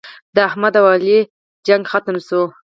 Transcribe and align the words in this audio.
د 0.35 0.37
احمد 0.49 0.73
او 0.79 0.85
علي 0.93 1.19
لانجه 1.67 1.89
ختمه 1.91 2.21
شوه. 2.27 2.47